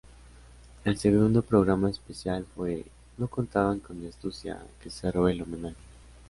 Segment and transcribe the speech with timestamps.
[0.83, 2.85] El segundo programa especial fue
[3.19, 5.75] ""No contaban con mi astucia"", que cerró el homenaje.